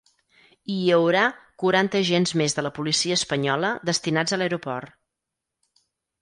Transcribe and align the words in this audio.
I 0.75 0.75
hi 0.75 0.87
haurà 0.93 1.25
quaranta 1.63 2.01
agents 2.05 2.33
més 2.41 2.57
de 2.61 2.63
la 2.69 2.71
policia 2.79 3.19
espanyola 3.19 3.71
destinats 3.91 4.35
a 4.35 4.41
l’aeroport. 4.45 4.99